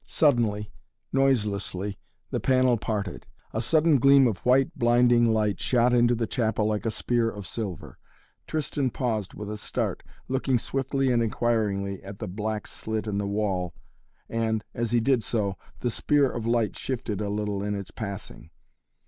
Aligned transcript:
Suddenly, 0.07 0.71
noiselessly 1.13 1.99
the 2.31 2.39
panel 2.39 2.75
parted. 2.75 3.27
A 3.53 3.61
sudden 3.61 3.97
gleam 3.99 4.25
of 4.25 4.39
white, 4.39 4.75
blinding 4.75 5.31
light 5.31 5.61
shot 5.61 5.93
into 5.93 6.15
the 6.15 6.25
chapel 6.25 6.65
like 6.65 6.87
a 6.87 6.89
spear 6.89 7.29
of 7.29 7.45
silver. 7.45 7.99
Tristan 8.47 8.89
paused 8.89 9.35
with 9.35 9.47
a 9.47 9.57
start, 9.57 10.01
looking 10.27 10.57
swiftly 10.57 11.11
and 11.11 11.21
inquiringly 11.21 12.01
at 12.01 12.17
the 12.17 12.27
black 12.27 12.65
slit 12.65 13.05
in 13.05 13.19
the 13.19 13.27
wall 13.27 13.75
and 14.27 14.63
as 14.73 14.89
he 14.89 14.99
did 15.01 15.21
so 15.21 15.55
the 15.81 15.91
spear 15.91 16.31
of 16.31 16.47
light 16.47 16.75
shifted 16.75 17.21
a 17.21 17.29
little 17.29 17.61
in 17.61 17.75
its 17.75 17.91
passing. 17.91 18.49